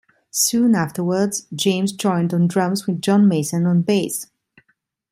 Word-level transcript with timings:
Soon 0.31 0.73
afterwards, 0.73 1.45
James 1.53 1.91
joined 1.91 2.33
on 2.33 2.47
drums 2.47 2.87
with 2.87 3.03
John 3.03 3.27
Mason 3.27 3.67
on 3.67 3.83
bass. 3.83 4.25